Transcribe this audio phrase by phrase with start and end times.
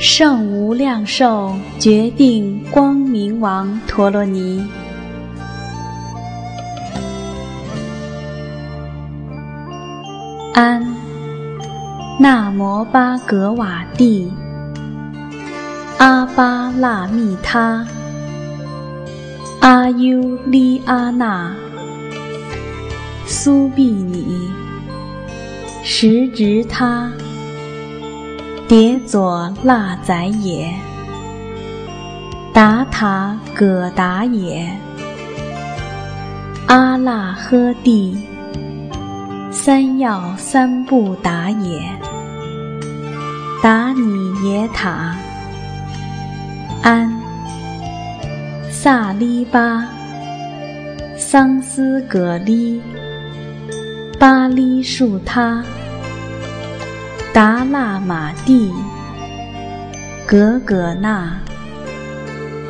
[0.00, 4.64] 圣无量寿决定光明王陀罗尼，
[10.54, 10.86] 安
[12.20, 14.32] 那摩巴格瓦蒂，
[15.98, 17.84] 阿巴那密他，
[19.60, 21.52] 阿优利阿那，
[23.26, 24.48] 苏毗尼，
[25.82, 27.10] 时值他。
[28.68, 30.70] 迭佐那宰也，
[32.52, 34.70] 达塔葛达也，
[36.66, 38.14] 阿那诃帝，
[39.50, 41.80] 三要三不达也，
[43.62, 45.16] 达尼耶塔，
[46.82, 47.10] 安，
[48.70, 49.88] 萨利巴，
[51.16, 52.82] 桑斯葛利，
[54.18, 55.64] 巴利树他。
[57.32, 58.72] 达那玛蒂，
[60.26, 61.38] 格格那，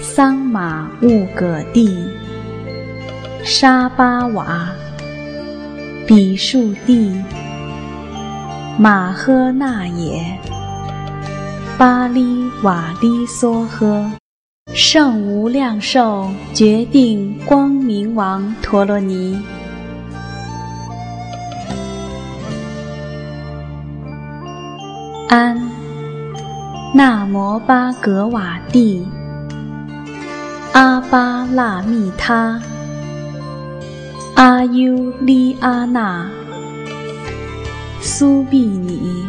[0.00, 1.96] 桑玛兀葛蒂，
[3.42, 4.70] 沙巴瓦，
[6.06, 7.16] 比树地，
[8.78, 10.22] 马呵那也，
[11.78, 14.04] 巴利瓦利梭诃，
[14.74, 19.40] 圣无量寿决定光明王陀罗尼。
[25.32, 25.58] 安。
[26.94, 29.08] 那摩巴格瓦蒂，
[30.72, 32.60] 阿巴拉密他，
[34.34, 36.28] 阿优利阿那，
[38.02, 39.24] 苏毗尼，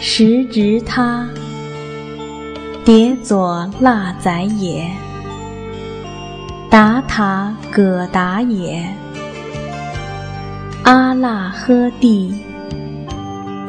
[0.00, 1.24] 时值他，
[2.84, 4.90] 迭佐那宰也，
[6.68, 8.84] 达塔葛达也，
[10.82, 12.43] 阿那呵帝。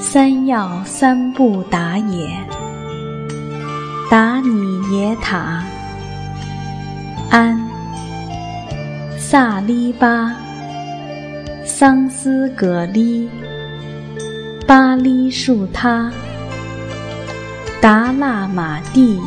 [0.07, 2.29] 三要三不打也，
[4.09, 5.63] 达尼耶塔，
[7.31, 7.59] 安，
[9.17, 10.31] 萨利巴，
[11.65, 13.27] 桑斯葛利，
[14.67, 16.11] 巴利树他，
[17.81, 19.19] 达那玛蒂，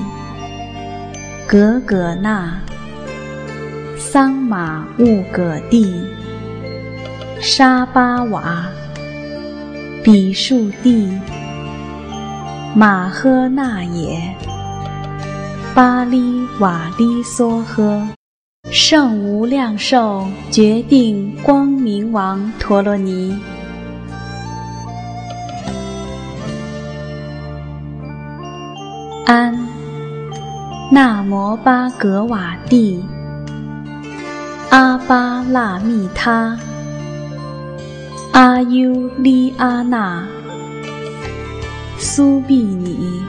[1.46, 2.56] 格格那，
[3.98, 5.92] 桑玛乌葛蒂，
[7.40, 8.64] 沙巴瓦。
[10.10, 11.06] 比树地，
[12.74, 14.18] 马呵那也，
[15.74, 18.08] 巴利瓦利梭诃，
[18.70, 23.38] 圣无量寿决定光明王陀罗尼，
[29.26, 29.54] 安
[30.90, 33.04] 那摩巴格瓦蒂，
[34.70, 36.58] 阿巴那密他。
[38.38, 40.24] 阿优利阿那，
[41.98, 43.20] 苏毗尼，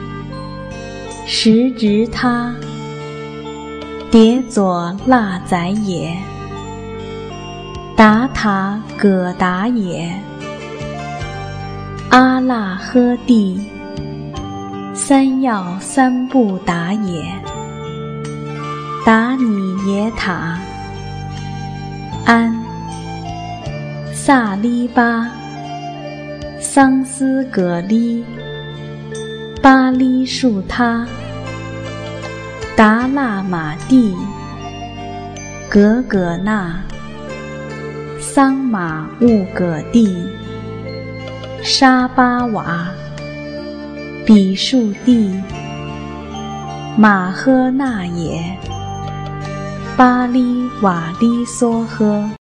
[1.26, 2.54] 时值他，
[4.12, 6.16] 迭佐那宰也，
[7.96, 10.14] 达塔葛达也，
[12.10, 13.60] 阿那诃帝，
[14.94, 17.26] 三要三不达也，
[19.04, 20.60] 达尼耶塔，
[22.26, 22.69] 安。
[24.30, 25.28] 萨利巴，
[26.62, 28.24] 桑斯葛利，
[29.60, 31.04] 巴利树他，
[32.78, 34.16] 达那玛蒂，
[35.68, 36.80] 格格那，
[38.20, 40.16] 桑玛兀葛蒂，
[41.64, 42.88] 沙巴瓦，
[44.28, 45.34] 比树地，
[46.96, 48.40] 马呵那也，
[49.98, 52.30] 巴利瓦利梭诃。